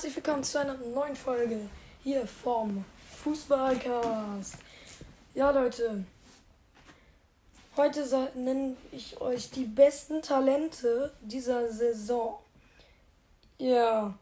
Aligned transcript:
Herzlich 0.00 0.16
willkommen 0.16 0.44
zu 0.44 0.58
einer 0.58 0.78
neuen 0.78 1.14
Folge 1.14 1.68
hier 2.02 2.26
vom 2.26 2.86
Fußballcast. 3.22 4.54
Ja 5.34 5.50
Leute, 5.50 6.06
heute 7.76 8.30
nenne 8.34 8.78
ich 8.92 9.20
euch 9.20 9.50
die 9.50 9.66
besten 9.66 10.22
Talente 10.22 11.12
dieser 11.20 11.70
Saison. 11.70 12.38
Ja, 13.58 14.14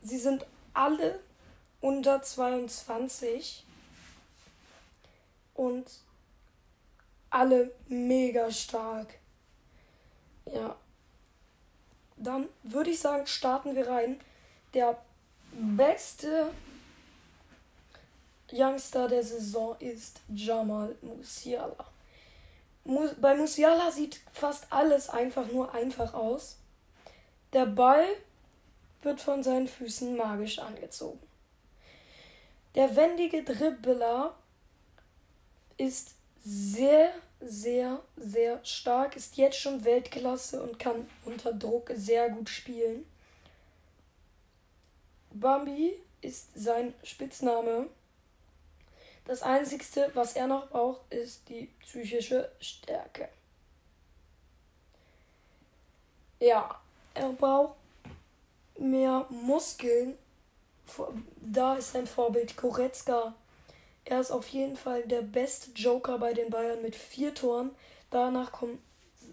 sie 0.00 0.16
sind 0.16 0.46
alle 0.74 1.18
unter 1.80 2.22
22 2.22 3.66
und 5.54 5.90
alle 7.30 7.72
mega 7.88 8.48
stark. 8.52 9.12
Ja, 10.46 10.76
dann 12.16 12.48
würde 12.62 12.90
ich 12.90 13.00
sagen, 13.00 13.26
starten 13.26 13.74
wir 13.74 13.88
rein. 13.88 14.20
Der 14.74 14.98
beste 15.52 16.50
Youngster 18.52 19.08
der 19.08 19.22
Saison 19.22 19.76
ist 19.78 20.20
Jamal 20.28 20.94
Musiala. 21.00 21.86
Bei 23.20 23.34
Musiala 23.34 23.90
sieht 23.90 24.20
fast 24.32 24.66
alles 24.70 25.08
einfach 25.08 25.46
nur 25.50 25.72
einfach 25.72 26.12
aus. 26.12 26.58
Der 27.52 27.66
Ball 27.66 28.04
wird 29.02 29.20
von 29.20 29.42
seinen 29.42 29.68
Füßen 29.68 30.16
magisch 30.16 30.58
angezogen. 30.58 31.20
Der 32.74 32.94
wendige 32.96 33.42
Dribbler 33.42 34.34
ist 35.78 36.14
sehr 36.44 37.12
sehr, 37.46 38.00
sehr 38.16 38.64
stark, 38.64 39.16
ist 39.16 39.36
jetzt 39.36 39.58
schon 39.58 39.84
Weltklasse 39.84 40.62
und 40.62 40.78
kann 40.78 41.08
unter 41.24 41.52
Druck 41.52 41.90
sehr 41.94 42.30
gut 42.30 42.48
spielen. 42.48 43.04
Bambi 45.34 45.94
ist 46.20 46.48
sein 46.54 46.94
Spitzname. 47.02 47.88
Das 49.26 49.42
Einzige, 49.42 49.84
was 50.14 50.34
er 50.34 50.46
noch 50.46 50.68
braucht, 50.68 51.00
ist 51.12 51.48
die 51.48 51.68
psychische 51.80 52.50
Stärke. 52.60 53.28
Ja, 56.40 56.80
er 57.14 57.30
braucht 57.30 57.76
mehr 58.78 59.26
Muskeln. 59.30 60.18
Da 61.40 61.76
ist 61.76 61.92
sein 61.92 62.06
Vorbild 62.06 62.56
Koretzka 62.56 63.34
er 64.04 64.20
ist 64.20 64.30
auf 64.30 64.48
jeden 64.48 64.76
Fall 64.76 65.02
der 65.04 65.22
beste 65.22 65.70
Joker 65.70 66.18
bei 66.18 66.34
den 66.34 66.50
Bayern 66.50 66.82
mit 66.82 66.94
vier 66.94 67.34
Toren. 67.34 67.70
Danach 68.10 68.52
kommen 68.52 68.82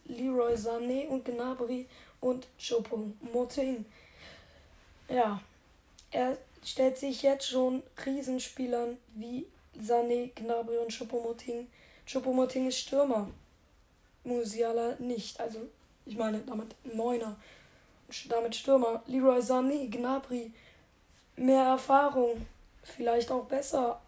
Leroy 0.05 0.53
Sané 0.55 1.07
und 1.07 1.25
Gnabry 1.25 1.87
und 2.21 2.47
Choupo-Moting. 2.57 3.85
Ja, 5.09 5.41
er 6.11 6.37
stellt 6.63 6.97
sich 6.97 7.21
jetzt 7.23 7.47
schon 7.47 7.83
Krisenspielern 7.95 8.97
wie 9.13 9.47
Sané, 9.77 10.31
Gnabry 10.35 10.77
und 10.77 10.91
Choupo-Moting. 10.91 11.67
Choupo-Moting 12.05 12.67
ist 12.67 12.79
Stürmer. 12.79 13.29
Musiala 14.23 14.95
nicht. 14.99 15.39
Also, 15.39 15.59
ich 16.05 16.17
meine 16.17 16.39
damit 16.39 16.75
Neuner. 16.83 17.37
Damit 18.29 18.55
Stürmer. 18.55 19.01
Leroy 19.07 19.39
Sané, 19.39 19.89
Gnabry. 19.89 20.51
Mehr 21.37 21.63
Erfahrung. 21.63 22.45
Vielleicht 22.83 23.31
auch 23.31 23.45
besser 23.45 24.01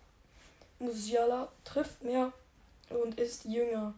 Musiala 0.79 1.47
trifft 1.63 2.03
mehr 2.03 2.33
und 2.89 3.19
ist 3.19 3.45
jünger. 3.45 3.93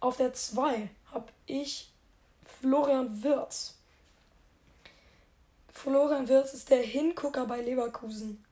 Auf 0.00 0.16
der 0.16 0.34
2 0.34 0.90
habe 1.12 1.32
ich 1.46 1.90
Florian 2.60 3.22
Wirz. 3.22 3.77
Florian 5.78 6.26
Wirz 6.26 6.54
ist 6.54 6.70
der 6.70 6.82
Hingucker 6.82 7.46
bei 7.46 7.60
Leverkusen. 7.60 8.44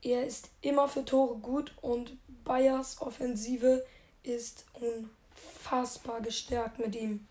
Er 0.00 0.24
ist 0.24 0.48
immer 0.60 0.86
für 0.86 1.04
Tore 1.04 1.38
gut 1.38 1.74
und 1.80 2.16
Bayers 2.44 3.02
Offensive 3.02 3.84
ist 4.22 4.64
unfassbar 4.74 6.20
gestärkt 6.20 6.78
mit 6.78 6.94
ihm. 6.94 7.26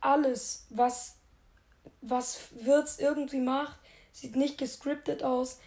Alles, 0.00 0.64
was, 0.70 1.16
was 2.00 2.38
Wirtz 2.52 2.98
irgendwie 2.98 3.40
macht, 3.40 3.78
sieht 4.12 4.34
nicht 4.34 4.56
gescriptet 4.56 5.22
aus. 5.22 5.58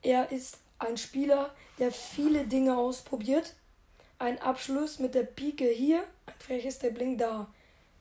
Er 0.00 0.32
ist 0.32 0.56
ein 0.78 0.96
Spieler, 0.96 1.54
der 1.78 1.92
viele 1.92 2.46
Dinge 2.46 2.78
ausprobiert. 2.78 3.56
Ein 4.18 4.40
Abschluss 4.40 4.98
mit 4.98 5.14
der 5.14 5.24
Pike 5.24 5.68
hier, 5.68 6.02
ein 6.24 6.34
freches 6.38 6.78
Bling 6.78 7.18
da. 7.18 7.52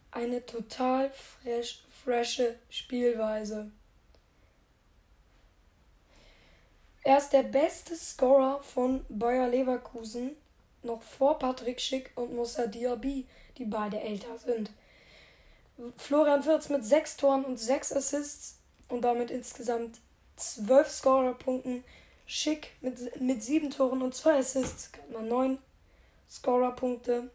Eine 0.10 0.46
total 0.46 1.12
fresh, 1.12 1.84
frische 2.10 2.56
Spielweise. 2.72 3.70
Er 7.04 7.20
ist 7.20 7.30
der 7.30 7.44
beste 7.44 7.96
Scorer 7.96 8.64
von 8.64 9.06
Bayer 9.10 9.48
Leverkusen, 9.48 10.36
noch 10.82 11.04
vor 11.04 11.38
Patrick 11.38 11.80
Schick 11.80 12.10
und 12.16 12.34
Moussa 12.34 12.66
Diaby, 12.66 13.28
die 13.60 13.66
beide 13.66 14.00
älter 14.00 14.40
sind. 14.40 14.72
Florian 15.98 16.44
Wirtz 16.46 16.70
mit 16.70 16.84
6 16.84 17.18
Toren 17.18 17.46
und 17.46 17.60
6 17.60 17.94
Assists 17.94 18.58
und 18.88 19.04
damit 19.04 19.30
insgesamt 19.30 20.00
12 20.38 20.90
Scorerpunkten 20.90 21.84
Schick 22.26 22.72
mit, 22.82 23.22
mit 23.22 23.44
sieben 23.44 23.70
Toren 23.70 24.02
und 24.02 24.16
zwei 24.16 24.40
Assists 24.40 24.92
hat 24.94 25.12
man 25.12 25.28
neun 25.28 25.60
Scorerpunkte. 26.28 27.30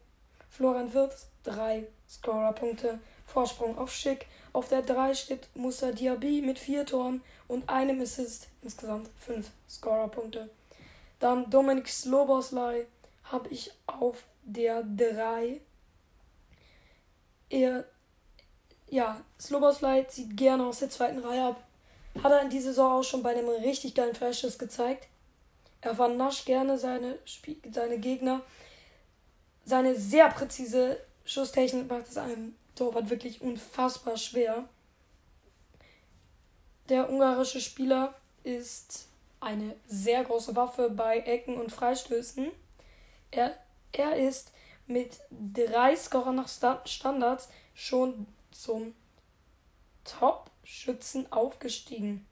Florian 0.51 0.93
Wirtz 0.93 1.29
drei 1.45 1.87
Scorerpunkte. 2.09 2.99
Vorsprung 3.27 3.79
auf 3.79 3.93
Schick. 3.93 4.27
Auf 4.55 4.69
der 4.69 4.81
3 4.81 5.15
steht 5.15 5.49
Musa 5.55 5.93
Diaby 5.93 6.41
mit 6.41 6.59
vier 6.59 6.87
Toren 6.87 7.21
und 7.47 7.69
einem 7.69 8.01
Assist. 8.01 8.49
Insgesamt 8.63 9.11
fünf 9.19 9.51
Scorerpunkte. 9.69 10.49
Dann 11.21 11.51
Dominik 11.51 11.89
Sloboslai 11.89 12.87
habe 13.25 13.51
ich 13.51 13.71
auf 13.87 14.25
der 14.45 14.83
3. 14.83 15.61
Er, 17.51 17.85
ja, 18.89 19.21
Sloboslai 19.39 20.05
zieht 20.05 20.35
gerne 20.35 20.65
aus 20.65 20.79
der 20.79 20.89
zweiten 20.89 21.19
Reihe 21.19 21.49
ab 21.49 21.63
hat 22.23 22.33
er 22.33 22.43
in 22.43 22.51
dieser 22.51 22.69
Saison 22.69 23.01
auch 23.01 23.03
schon 23.03 23.23
bei 23.23 23.31
einem 23.31 23.49
richtig 23.49 23.95
geilen 23.95 24.15
Freischuss 24.15 24.59
gezeigt. 24.59 25.09
Er 25.81 25.97
vernascht 25.97 26.47
gerne 26.47 26.79
seine, 26.79 27.19
seine 27.73 27.99
Gegner. 27.99 28.43
Seine 29.65 29.97
sehr 29.97 30.29
präzise 30.29 30.99
Schusstechnik 31.25 31.91
macht 31.91 32.09
es 32.09 32.17
einem 32.17 32.55
Torwart 32.75 33.11
wirklich 33.11 33.41
unfassbar 33.41 34.17
schwer. 34.17 34.69
Der 36.89 37.11
ungarische 37.11 37.61
Spieler 37.61 38.15
ist 38.43 39.09
eine 39.41 39.75
sehr 39.87 40.25
große 40.25 40.55
Waffe 40.57 40.91
bei 40.91 41.19
Ecken 41.19 41.57
und 41.57 41.73
Freistößen. 41.73 42.51
Er, 43.31 43.57
er 43.93 44.17
ist 44.17 44.53
mit 44.87 45.21
drei 45.31 45.97
Scorern 45.97 46.37
nach 46.37 46.49
Standards 46.85 47.49
schon 47.75 48.27
zum 48.51 48.95
Top 50.05 50.51
Schützen 50.65 51.31
aufgestiegen. 51.33 52.27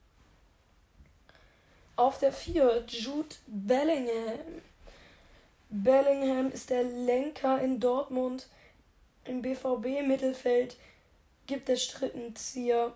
Auf 1.97 2.19
der 2.19 2.33
4 2.33 2.85
Jude 2.89 3.37
Bellingham. 3.47 4.63
Bellingham 5.69 6.51
ist 6.51 6.71
der 6.71 6.83
Lenker 6.83 7.61
in 7.61 7.81
Dortmund. 7.81 8.49
Im 9.25 9.43
BVB-Mittelfeld 9.43 10.77
gibt 11.47 11.69
der 11.69 11.77
Strittenzieher 11.77 12.93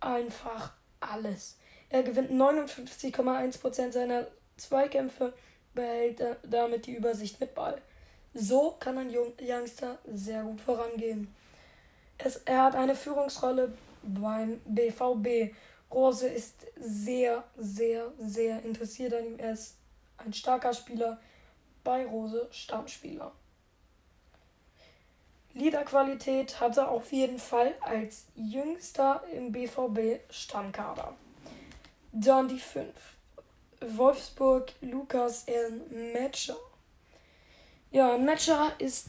einfach 0.00 0.72
alles. 1.00 1.56
Er 1.88 2.02
gewinnt 2.02 2.30
59,1% 2.30 3.92
seiner 3.92 4.26
Zweikämpfe, 4.56 5.32
behält 5.74 6.22
damit 6.42 6.86
die 6.86 6.96
Übersicht 6.96 7.40
mit 7.40 7.54
Ball. 7.54 7.80
So 8.34 8.72
kann 8.80 8.98
ein 8.98 9.14
Youngster 9.40 9.98
sehr 10.04 10.42
gut 10.42 10.60
vorangehen. 10.60 11.34
Es, 12.18 12.36
er 12.44 12.64
hat 12.64 12.74
eine 12.74 12.94
Führungsrolle 12.94 13.72
beim 14.02 14.60
BVB. 14.64 15.54
Rose 15.90 16.28
ist 16.28 16.66
sehr, 16.76 17.44
sehr, 17.56 18.12
sehr 18.18 18.62
interessiert 18.62 19.14
an 19.14 19.24
ihm. 19.24 19.38
Er 19.38 19.52
ist 19.52 19.76
ein 20.18 20.32
starker 20.32 20.74
Spieler. 20.74 21.18
Bei 21.84 22.04
Rose 22.04 22.48
Stammspieler. 22.50 23.32
Liederqualität 25.56 26.60
hat 26.60 26.76
er 26.76 26.90
auf 26.90 27.12
jeden 27.12 27.38
Fall 27.38 27.74
als 27.80 28.26
jüngster 28.34 29.24
im 29.32 29.52
BVB 29.52 30.20
Stammkader. 30.30 31.16
Dann 32.12 32.48
die 32.48 32.58
5. 32.58 32.92
Wolfsburg 33.80 34.74
Lukas 34.82 35.44
L. 35.44 35.80
Matcher. 36.12 36.58
Ja, 37.90 38.18
Matcher 38.18 38.74
ist 38.78 39.08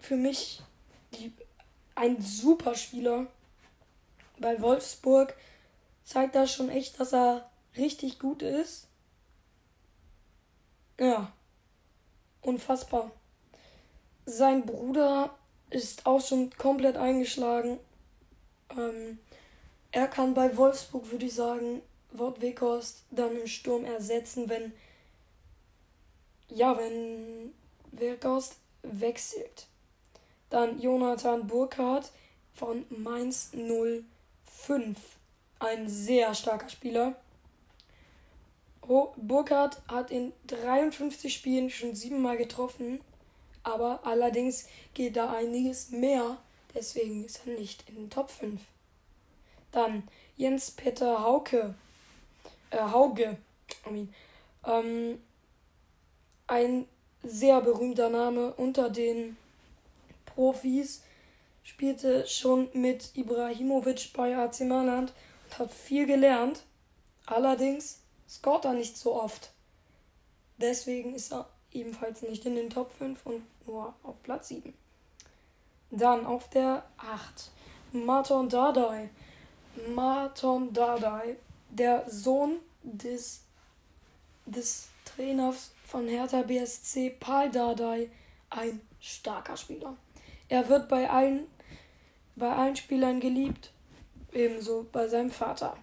für 0.00 0.16
mich 0.16 0.62
die 1.14 1.32
ein 1.94 2.20
super 2.20 2.74
Spieler. 2.74 3.26
Bei 4.38 4.60
Wolfsburg 4.60 5.34
zeigt 6.04 6.34
er 6.34 6.46
schon 6.46 6.68
echt, 6.68 7.00
dass 7.00 7.14
er 7.14 7.50
richtig 7.78 8.18
gut 8.18 8.42
ist. 8.42 8.86
Ja, 11.00 11.32
unfassbar. 12.42 13.10
Sein 14.24 14.64
Bruder 14.66 15.30
ist 15.70 16.06
auch 16.06 16.20
schon 16.20 16.50
komplett 16.56 16.96
eingeschlagen. 16.96 17.78
Ähm, 18.76 19.18
er 19.90 20.06
kann 20.08 20.34
bei 20.34 20.56
Wolfsburg, 20.56 21.10
würde 21.10 21.26
ich 21.26 21.34
sagen, 21.34 21.82
Wort 22.12 22.40
Weghorst 22.40 23.04
dann 23.10 23.36
im 23.36 23.46
Sturm 23.46 23.84
ersetzen, 23.84 24.48
wenn 24.48 24.72
ja, 26.48 26.76
wenn 26.76 27.54
Weghorst 27.92 28.56
wechselt. 28.82 29.66
Dann 30.50 30.80
Jonathan 30.80 31.46
Burkhardt 31.46 32.10
von 32.54 32.84
Mainz 32.90 33.50
05. 33.54 34.98
Ein 35.58 35.88
sehr 35.88 36.34
starker 36.34 36.68
Spieler. 36.68 37.14
Burkhardt 39.16 39.80
hat 39.88 40.10
in 40.10 40.32
53 40.48 41.32
Spielen 41.32 41.70
schon 41.70 41.94
siebenmal 41.94 42.36
getroffen, 42.36 43.00
aber 43.62 44.00
allerdings 44.04 44.66
geht 44.94 45.16
da 45.16 45.32
einiges 45.32 45.90
mehr, 45.90 46.38
deswegen 46.74 47.24
ist 47.24 47.42
er 47.46 47.54
nicht 47.54 47.88
in 47.88 47.96
den 47.96 48.10
Top 48.10 48.30
5. 48.30 48.60
Dann 49.70 50.08
Jens-Peter 50.36 51.22
Hauke, 51.22 51.74
äh, 52.70 52.78
Hauge, 52.78 53.36
ähm, 54.66 55.22
ein 56.46 56.86
sehr 57.22 57.60
berühmter 57.60 58.08
Name 58.08 58.52
unter 58.54 58.90
den 58.90 59.36
Profis, 60.26 61.02
spielte 61.62 62.26
schon 62.26 62.68
mit 62.72 63.16
Ibrahimovic 63.16 64.12
bei 64.12 64.36
AC 64.36 64.60
Mailand 64.60 65.12
und 65.44 65.58
hat 65.58 65.72
viel 65.72 66.06
gelernt. 66.06 66.64
Allerdings 67.26 68.00
scoret 68.28 68.64
er 68.64 68.72
nicht 68.72 68.96
so 68.96 69.14
oft. 69.14 69.52
Deswegen 70.58 71.14
ist 71.14 71.32
er 71.32 71.48
ebenfalls 71.74 72.22
nicht 72.22 72.44
in 72.46 72.56
den 72.56 72.70
Top 72.70 72.92
5 72.92 73.24
und 73.26 73.42
nur 73.66 73.94
auf 74.02 74.22
Platz 74.22 74.48
7. 74.48 74.72
Dann 75.90 76.26
auf 76.26 76.48
der 76.50 76.84
8 76.96 77.50
Marton 77.92 78.48
Dardai. 78.48 79.10
Marton 79.94 80.72
Dardai, 80.72 81.36
der 81.70 82.04
Sohn 82.08 82.58
des, 82.82 83.42
des 84.46 84.88
Trainers 85.04 85.72
von 85.86 86.08
Hertha 86.08 86.42
BSC, 86.42 87.10
Paul 87.18 87.50
Dardai, 87.50 88.10
ein 88.50 88.80
starker 89.00 89.56
Spieler. 89.56 89.96
Er 90.48 90.68
wird 90.68 90.88
bei 90.88 91.08
allen, 91.08 91.46
bei 92.36 92.50
allen 92.50 92.76
Spielern 92.76 93.20
geliebt, 93.20 93.72
ebenso 94.32 94.86
bei 94.92 95.08
seinem 95.08 95.30
Vater. 95.30 95.76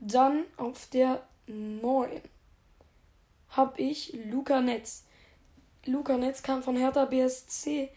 Dann 0.00 0.44
auf 0.56 0.86
der 0.88 1.22
9 1.46 2.20
habe 3.50 3.80
ich 3.80 4.12
Luca 4.30 4.60
Netz. 4.60 5.04
Luca 5.84 6.16
Netz 6.16 6.42
kam 6.42 6.62
von 6.62 6.76
Hertha 6.76 7.04
BSC. 7.06 7.90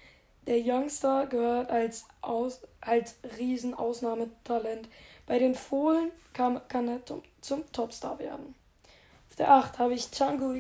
Der 0.47 0.59
Youngster 0.59 1.27
gehört 1.27 1.69
als, 1.69 2.05
Aus, 2.21 2.61
als 2.79 3.15
Riesenausnahmetalent. 3.37 4.89
Bei 5.27 5.39
den 5.39 5.55
Fohlen 5.55 6.11
kam, 6.33 6.61
kann 6.67 6.87
er 6.87 7.05
zum, 7.05 7.21
zum 7.41 7.71
Topstar 7.71 8.17
werden. 8.19 8.55
Auf 9.29 9.35
der 9.35 9.51
8 9.51 9.79
habe 9.79 9.93
ich 9.93 10.09
Tango 10.09 10.59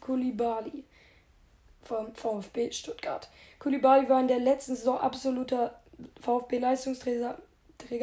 Kulibali 0.00 0.84
vom 1.82 2.14
VfB 2.14 2.70
Stuttgart. 2.72 3.28
Kulibali 3.58 4.08
war 4.08 4.20
in 4.20 4.28
der 4.28 4.40
letzten 4.40 4.76
Saison 4.76 4.98
absoluter 4.98 5.80
VfB-Leistungsträger 6.20 7.38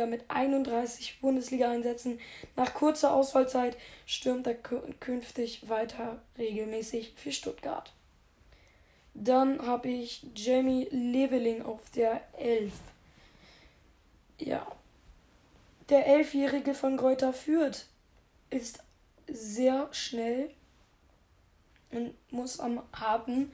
mit 0.08 0.26
31 0.30 1.20
Bundesliga-Einsätzen. 1.22 2.20
Nach 2.56 2.74
kurzer 2.74 3.14
Ausfallzeit 3.14 3.78
stürmt 4.06 4.48
er 4.48 4.56
künftig 4.56 5.70
weiter 5.70 6.22
regelmäßig 6.38 7.14
für 7.16 7.32
Stuttgart. 7.32 7.94
Dann 9.14 9.66
habe 9.66 9.90
ich 9.90 10.26
Jamie 10.36 10.88
Leveling 10.92 11.64
auf 11.64 11.90
der 11.92 12.22
11. 12.38 12.72
Ja. 14.40 14.68
Der 15.90 16.06
Elfjährige 16.06 16.74
von 16.74 16.98
Kräuter 16.98 17.34
Fürth 17.34 17.86
ist 18.50 18.84
sehr 19.28 19.88
schnell 19.92 20.52
und 21.92 22.14
muss 22.32 22.60
am 22.60 22.84
harten 22.94 23.52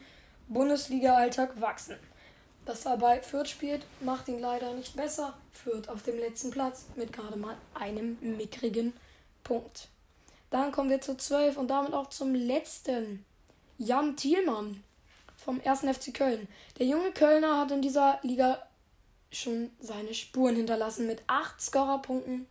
Bundesliga-Alltag 0.48 1.62
wachsen. 1.62 1.98
Dass 2.66 2.86
er 2.86 2.98
bei 2.98 3.22
Fürth 3.22 3.50
spielt, 3.50 3.86
macht 4.00 4.30
ihn 4.30 4.40
leider 4.40 4.74
nicht 4.74 4.96
besser. 4.96 5.34
Fürth 5.52 5.90
auf 5.90 6.04
dem 6.04 6.18
letzten 6.18 6.50
Platz 6.50 6.86
mit 6.96 7.12
gerade 7.12 7.36
mal 7.36 7.58
einem 7.74 8.18
mickrigen 8.22 8.94
Punkt. 9.44 9.90
Dann 10.50 10.72
kommen 10.72 10.90
wir 10.90 11.02
zu 11.02 11.18
12 11.18 11.58
und 11.58 11.68
damit 11.68 11.94
auch 11.94 12.10
zum 12.10 12.34
letzten. 12.34 13.26
Jan 13.78 14.16
Thielmann 14.16 14.84
vom 15.36 15.60
1. 15.66 15.82
FC 15.82 16.14
Köln. 16.14 16.48
Der 16.78 16.86
junge 16.86 17.12
Kölner 17.12 17.60
hat 17.60 17.72
in 17.72 17.82
dieser 17.82 18.20
Liga 18.22 18.66
schon 19.32 19.72
seine 19.80 20.14
Spuren 20.14 20.56
hinterlassen 20.56 21.08
mit 21.08 21.24
8 21.28 21.60
Scorerpunkten. 21.60 22.48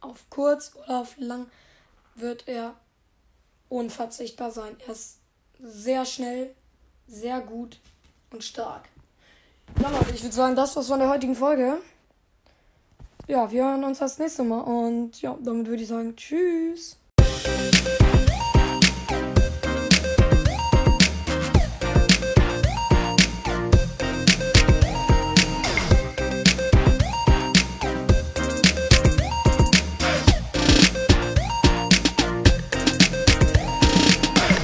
Auf 0.00 0.26
kurz 0.30 0.76
oder 0.76 1.00
auf 1.00 1.16
lang 1.16 1.50
wird 2.14 2.46
er 2.46 2.76
unverzichtbar 3.68 4.50
sein. 4.50 4.76
Er 4.86 4.92
ist 4.92 5.18
sehr 5.58 6.04
schnell, 6.04 6.54
sehr 7.08 7.40
gut 7.40 7.80
und 8.32 8.44
stark. 8.44 8.88
Ja, 9.80 9.88
Leute, 9.90 10.14
ich 10.14 10.22
würde 10.22 10.34
sagen, 10.34 10.56
das 10.56 10.76
war's 10.76 10.88
von 10.88 10.98
der 10.98 11.08
heutigen 11.08 11.34
Folge. 11.34 11.78
Ja, 13.26 13.50
wir 13.50 13.64
hören 13.64 13.84
uns 13.84 13.98
das 13.98 14.18
nächste 14.18 14.42
Mal 14.42 14.60
und 14.60 15.20
ja, 15.22 15.36
damit 15.40 15.66
würde 15.68 15.82
ich 15.82 15.88
sagen, 15.88 16.16
tschüss. 16.16 16.99